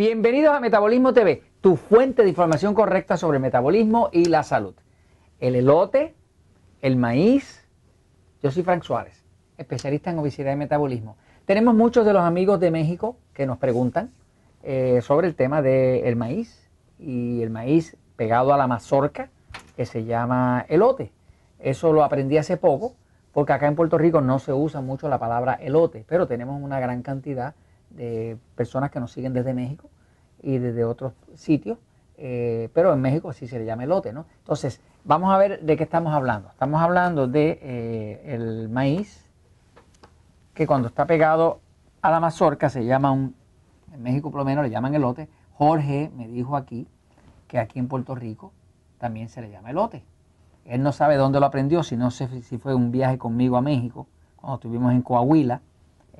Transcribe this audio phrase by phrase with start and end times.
[0.00, 4.74] Bienvenidos a Metabolismo TV, tu fuente de información correcta sobre el metabolismo y la salud.
[5.40, 6.14] El elote,
[6.80, 7.68] el maíz.
[8.42, 9.22] Yo soy Frank Suárez,
[9.58, 11.18] especialista en obesidad y metabolismo.
[11.44, 14.10] Tenemos muchos de los amigos de México que nos preguntan
[14.62, 19.28] eh, sobre el tema del maíz y el maíz pegado a la mazorca
[19.76, 21.12] que se llama elote.
[21.58, 22.94] Eso lo aprendí hace poco
[23.32, 26.80] porque acá en Puerto Rico no se usa mucho la palabra elote, pero tenemos una
[26.80, 27.69] gran cantidad de
[28.54, 29.90] personas que nos siguen desde México
[30.42, 31.78] y desde otros sitios,
[32.16, 34.26] eh, pero en México sí se le llama elote, ¿no?
[34.38, 36.48] Entonces, vamos a ver de qué estamos hablando.
[36.50, 39.26] Estamos hablando de eh, el maíz,
[40.54, 41.60] que cuando está pegado
[42.02, 43.34] a la mazorca se llama un,
[43.92, 45.28] en México por lo menos le llaman elote.
[45.54, 46.86] Jorge me dijo aquí
[47.48, 48.52] que aquí en Puerto Rico
[48.98, 50.04] también se le llama elote.
[50.66, 53.62] Él no sabe dónde lo aprendió, si no sé si fue un viaje conmigo a
[53.62, 55.62] México, cuando estuvimos en Coahuila,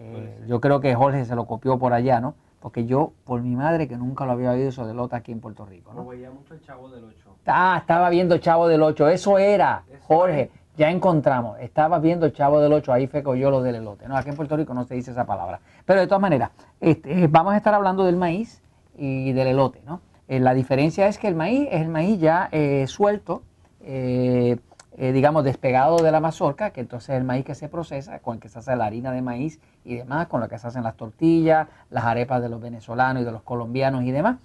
[0.00, 2.34] eh, yo creo que Jorge se lo copió por allá, ¿no?
[2.60, 5.40] Porque yo, por mi madre, que nunca lo había oído eso de Lota aquí en
[5.40, 6.06] Puerto Rico, ¿no?
[6.06, 7.36] veía mucho el Chavo del Ocho.
[7.46, 12.72] Ah, estaba viendo Chavo del Ocho, eso era, Jorge, ya encontramos, estaba viendo Chavo del
[12.72, 14.16] Ocho, ahí fue que yo lo del elote, ¿no?
[14.16, 15.60] Aquí en Puerto Rico no se dice esa palabra.
[15.84, 18.62] Pero de todas maneras, este, vamos a estar hablando del maíz
[18.96, 20.00] y del elote, ¿no?
[20.28, 23.42] Eh, la diferencia es que el maíz es el maíz ya eh, suelto,
[23.82, 24.58] eh,
[24.96, 28.34] eh, digamos, despegado de la mazorca, que entonces es el maíz que se procesa, con
[28.34, 30.82] el que se hace la harina de maíz y demás, con lo que se hacen
[30.82, 34.38] las tortillas, las arepas de los venezolanos y de los colombianos y demás.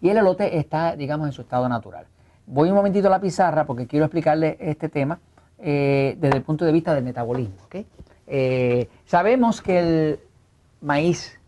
[0.00, 2.06] Y el elote está, digamos, en su estado natural.
[2.46, 5.18] Voy un momentito a la pizarra porque quiero explicarle este tema
[5.58, 7.56] eh, desde el punto de vista del metabolismo.
[8.28, 10.20] Eh, sabemos que el
[10.80, 11.38] maíz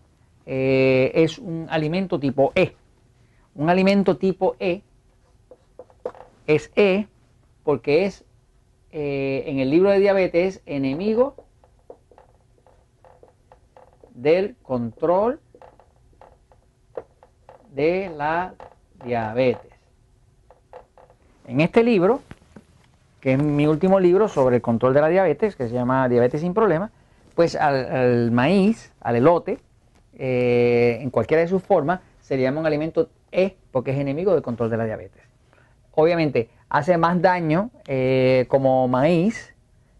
[0.44, 2.74] es un alimento tipo E.
[3.54, 4.82] Un alimento tipo E
[6.46, 7.06] es E
[7.68, 8.24] porque es
[8.92, 11.34] eh, en el libro de diabetes enemigo
[14.14, 15.38] del control
[17.74, 18.54] de la
[19.04, 19.70] diabetes.
[21.46, 22.22] En este libro,
[23.20, 26.40] que es mi último libro sobre el control de la diabetes, que se llama Diabetes
[26.40, 26.90] sin Problemas,
[27.34, 29.58] pues al, maíz, al elote,
[30.14, 34.32] eh, en cualquiera de sus formas, se le llama un alimento E porque es enemigo
[34.32, 35.22] del control de la diabetes.
[35.94, 39.54] Obviamente, hace más daño eh, como maíz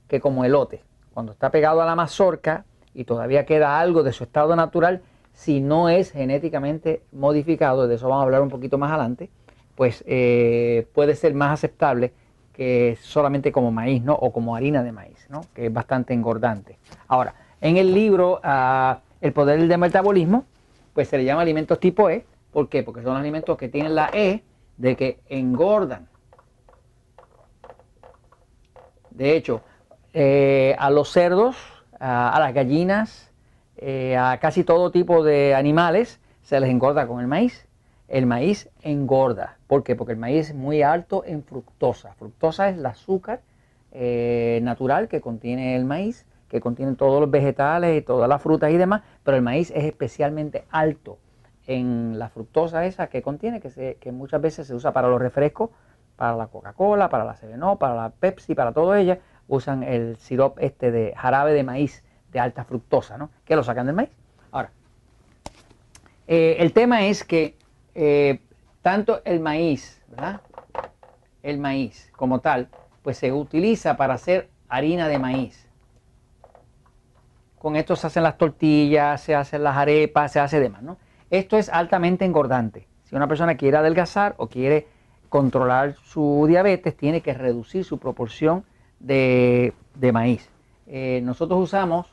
[0.08, 0.82] que como elote.
[1.14, 2.64] Cuando está pegado a la mazorca
[2.94, 5.02] y todavía queda algo de su estado natural,
[5.32, 9.30] si no es genéticamente modificado, de eso vamos a hablar un poquito más adelante,
[9.76, 12.12] pues eh, puede ser más aceptable
[12.52, 14.14] que solamente como maíz, ¿no?
[14.14, 15.42] O como harina de maíz, ¿no?
[15.54, 16.76] Que es bastante engordante.
[17.06, 20.44] Ahora, en el libro ah, El poder del metabolismo,
[20.92, 22.24] pues se le llama alimentos tipo E.
[22.52, 22.82] ¿Por qué?
[22.82, 24.42] Porque son alimentos que tienen la E
[24.76, 26.08] de que engordan.
[29.18, 29.62] De hecho,
[30.14, 31.56] eh, a los cerdos,
[31.98, 33.32] a, las gallinas,
[33.76, 37.66] eh, a casi todo tipo de animales se les engorda con el maíz.
[38.06, 39.58] El maíz engorda.
[39.66, 39.96] ¿Por qué?
[39.96, 42.14] Porque el maíz es muy alto en fructosa.
[42.14, 43.40] Fructosa es el azúcar
[43.90, 48.70] eh, natural que contiene el maíz, que contiene todos los vegetales y todas las frutas
[48.70, 51.18] y demás, pero el maíz es especialmente alto
[51.66, 55.70] en la fructosa esa que contiene, que, que muchas veces se usa para los refrescos
[56.18, 60.66] para la Coca-Cola, para la Seveno, para la Pepsi, para todo ella, usan el sirope
[60.66, 63.30] este de jarabe de maíz de alta fructosa, ¿no?
[63.44, 64.10] Que lo sacan del maíz.
[64.50, 64.72] Ahora,
[66.26, 67.56] eh, el tema es que
[67.94, 68.40] eh,
[68.82, 70.40] tanto el maíz, ¿verdad?
[71.44, 72.68] El maíz como tal,
[73.02, 75.68] pues se utiliza para hacer harina de maíz.
[77.60, 80.96] Con esto se hacen las tortillas, se hacen las arepas, se hace demás, ¿no?
[81.30, 82.88] Esto es altamente engordante.
[83.04, 84.97] Si una persona quiere adelgazar o quiere
[85.28, 88.64] controlar su diabetes, tiene que reducir su proporción
[89.00, 89.72] de,
[90.12, 90.48] maíz.
[90.86, 92.06] Eh, nosotros usamos,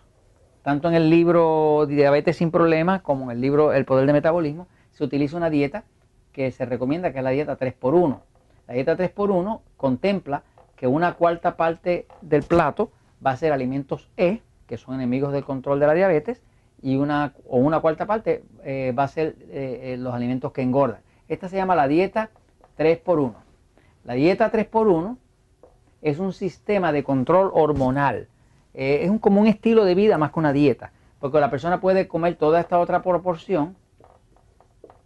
[0.63, 4.67] tanto en el libro Diabetes sin Problemas como en el libro El Poder de Metabolismo,
[4.91, 5.83] se utiliza una dieta
[6.31, 8.19] que se recomienda que es la dieta 3x1.
[8.67, 10.43] La dieta 3x1 contempla
[10.75, 12.91] que una cuarta parte del plato
[13.25, 16.41] va a ser alimentos E, que son enemigos del control de la diabetes,
[16.81, 20.99] y una, o una cuarta parte eh, va a ser eh, los alimentos que engordan.
[21.27, 22.29] Esta se llama la dieta
[22.77, 23.33] 3x1.
[24.03, 25.17] La dieta 3x1
[26.01, 28.27] es un sistema de control hormonal.
[28.73, 30.91] Eh, es un, como un estilo de vida más que una dieta.
[31.19, 33.75] Porque la persona puede comer toda esta otra proporción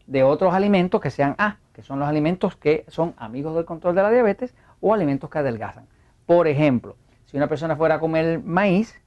[0.07, 3.95] de otros alimentos que sean A, que son los alimentos que son amigos del control
[3.95, 5.85] de la diabetes o alimentos que adelgazan.
[6.25, 6.95] Por ejemplo,
[7.25, 8.99] si una persona fuera a comer maíz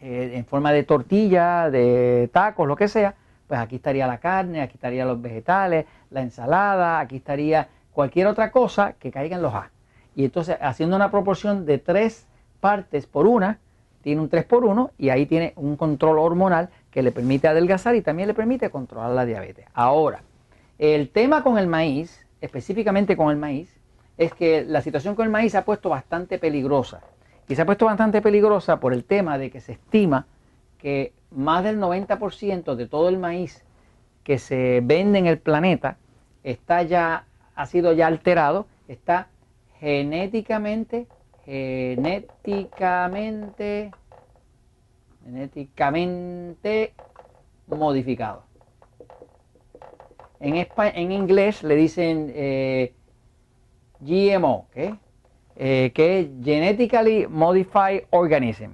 [0.00, 3.14] eh, en forma de tortilla, de tacos, lo que sea,
[3.54, 8.50] pues aquí estaría la carne, aquí estarían los vegetales, la ensalada, aquí estaría cualquier otra
[8.50, 9.70] cosa que caiga en los A.
[10.16, 12.26] Y entonces haciendo una proporción de tres
[12.58, 13.60] partes por una,
[14.02, 17.94] tiene un 3 por 1 y ahí tiene un control hormonal que le permite adelgazar
[17.94, 19.66] y también le permite controlar la diabetes.
[19.72, 20.22] Ahora,
[20.80, 23.72] el tema con el maíz, específicamente con el maíz,
[24.18, 27.02] es que la situación con el maíz se ha puesto bastante peligrosa.
[27.48, 30.26] Y se ha puesto bastante peligrosa por el tema de que se estima
[30.84, 33.64] que más del 90% de todo el maíz
[34.22, 35.96] que se vende en el planeta
[36.42, 39.28] está ya, ha sido ya alterado, está
[39.80, 41.06] genéticamente,
[41.46, 43.92] genéticamente,
[45.24, 46.92] genéticamente
[47.66, 48.42] modificado.
[50.38, 52.92] En, en inglés le dicen eh,
[54.00, 54.96] GMO, ¿qué?
[55.56, 58.72] Eh, que es Genetically Modified Organism,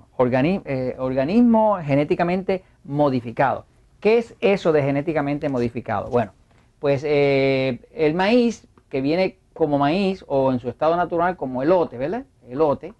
[0.64, 3.66] eh, organismo genéticamente modificado.
[4.00, 6.08] ¿Qué es eso de genéticamente modificado?
[6.08, 6.32] Bueno,
[6.78, 11.98] pues eh, el maíz, que viene como maíz o en su estado natural como elote,
[11.98, 12.24] ¿verdad?
[12.48, 12.94] Elote.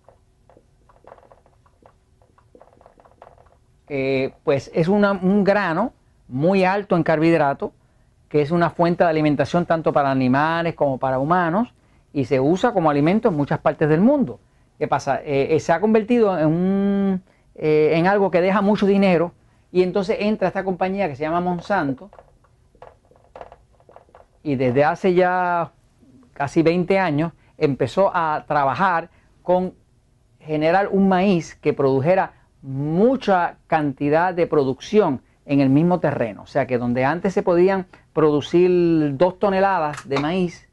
[4.44, 5.92] pues es un grano
[6.28, 7.72] muy alto en carbohidrato,
[8.28, 11.74] que es una fuente de alimentación tanto para animales como para humanos
[12.12, 14.40] y se usa como alimento en muchas partes del mundo.
[14.78, 15.20] ¿Qué pasa?
[15.22, 17.22] Eh, eh, se ha convertido en, un,
[17.54, 19.32] eh, en algo que deja mucho dinero
[19.70, 22.10] y entonces entra esta compañía que se llama Monsanto
[24.42, 25.72] y desde hace ya
[26.32, 29.10] casi 20 años empezó a trabajar
[29.42, 29.74] con
[30.38, 32.32] generar un maíz que produjera
[32.62, 36.42] mucha cantidad de producción en el mismo terreno.
[36.42, 40.69] O sea que donde antes se podían producir dos toneladas de maíz,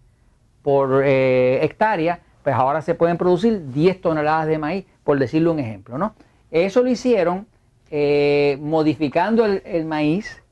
[0.68, 5.60] por eh, hectárea, pues ahora se pueden producir 10 toneladas de maíz, por decirle un
[5.60, 5.98] ejemplo.
[5.98, 6.14] ¿no?
[6.52, 7.48] Eso lo hicieron
[7.90, 10.44] eh, modificando el, maíz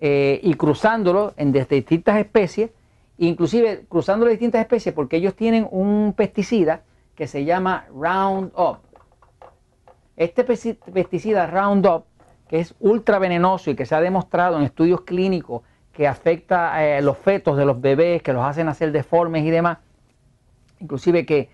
[0.00, 2.70] eh, y cruzándolo en distintas especies,
[3.18, 6.82] inclusive cruzando las distintas especies porque ellos tienen un pesticida
[7.16, 8.78] que se llama Roundup.
[10.16, 12.04] Este pesticida Roundup,
[12.46, 15.62] que es ultra venenoso y que se ha demostrado en estudios clínicos
[15.96, 19.50] que afecta a eh, los fetos de los bebés, que los hacen hacer deformes y
[19.50, 19.78] demás,
[20.78, 21.48] inclusive que,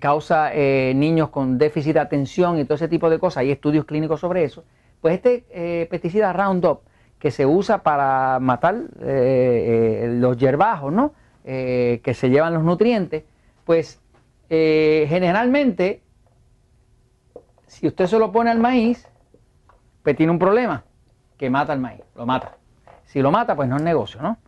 [0.00, 3.84] causa eh, niños con déficit de atención y todo ese tipo de cosas, hay estudios
[3.86, 4.62] clínicos sobre eso,
[5.00, 6.82] pues este eh, pesticida Roundup,
[7.18, 11.12] que se usa para matar los hierbajos, ¿no?
[11.42, 13.24] que se llevan los nutrientes,
[13.64, 14.00] pues
[14.48, 16.02] generalmente,
[17.66, 19.08] si usted se lo pone al maíz,
[20.04, 20.84] pues tiene un problema,
[21.36, 22.58] que mata al maíz, lo mata.
[23.06, 24.38] Si lo mata, pues no es negocio, ¿no?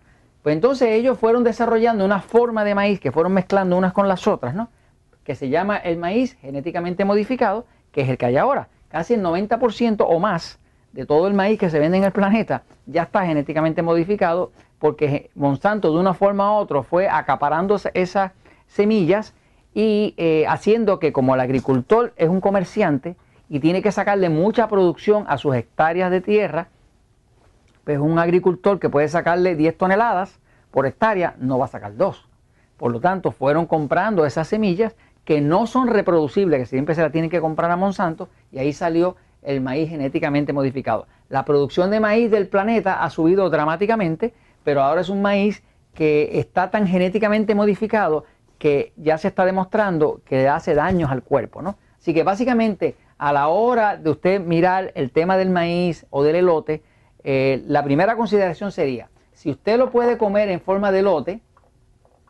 [0.43, 4.27] Pues entonces ellos fueron desarrollando una forma de maíz que fueron mezclando unas con las
[4.27, 4.69] otras, ¿no?
[5.25, 8.69] Que se llama el maíz genéticamente modificado, que es el que hay ahora.
[8.89, 10.59] Casi el 90% o más
[10.93, 15.31] de todo el maíz que se vende en el planeta ya está genéticamente modificado porque
[15.35, 18.33] Monsanto de una forma u otra fue acaparando esas
[18.67, 19.35] semillas
[19.75, 23.17] y eh, haciendo que como el agricultor es un comerciante
[23.49, 26.69] y tiene que sacarle mucha producción a sus hectáreas de tierra,
[27.87, 30.41] pues un agricultor que puede sacarle 10 toneladas
[30.73, 32.29] por hectárea no va a sacar 2.
[32.77, 37.13] Por lo tanto, fueron comprando esas semillas que no son reproducibles, que siempre se las
[37.13, 41.07] tienen que comprar a Monsanto, y ahí salió el maíz genéticamente modificado.
[41.29, 44.35] La producción de maíz del planeta ha subido dramáticamente,
[44.65, 45.63] pero ahora es un maíz
[45.95, 48.25] que está tan genéticamente modificado
[48.59, 51.77] que ya se está demostrando que hace daños al cuerpo, ¿no?
[52.01, 56.35] Así que básicamente a la hora de usted mirar el tema del maíz o del
[56.35, 56.83] elote,
[57.29, 61.41] eh, la primera consideración sería, si usted lo puede comer en forma de lote,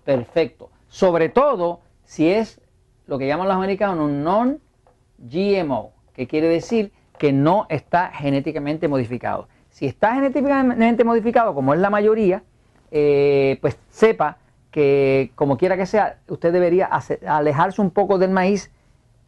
[0.05, 0.71] perfecto.
[0.88, 2.62] Sobre todo si es
[3.07, 9.49] lo que llaman los americanos un non-GMO, que quiere decir que no está genéticamente modificado.
[9.69, 12.43] Si está genéticamente modificado, como es la mayoría,
[12.91, 14.38] eh, pues sepa
[14.71, 16.88] que como quiera que sea, usted debería
[17.26, 18.73] alejarse un poco del maíz,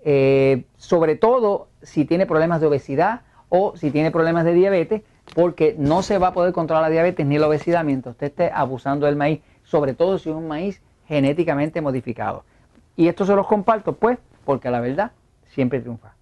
[0.00, 3.20] eh, sobre todo si tiene problemas de obesidad
[3.50, 5.02] o si tiene problemas de diabetes,
[5.34, 8.50] porque no se va a poder controlar la diabetes ni la obesidad mientras usted esté
[8.52, 12.44] abusando del maíz, sobre todo si es un maíz genéticamente modificado.
[12.96, 15.12] Y esto se los comparto pues porque la verdad
[15.48, 16.17] siempre triunfa.